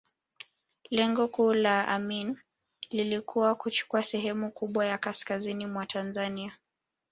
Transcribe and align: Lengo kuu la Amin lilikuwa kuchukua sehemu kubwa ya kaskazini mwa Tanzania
Lengo 0.89 1.27
kuu 1.27 1.53
la 1.53 1.87
Amin 1.87 2.39
lilikuwa 2.91 3.55
kuchukua 3.55 4.03
sehemu 4.03 4.51
kubwa 4.51 4.85
ya 4.85 4.97
kaskazini 4.97 5.65
mwa 5.65 5.85
Tanzania 5.85 6.57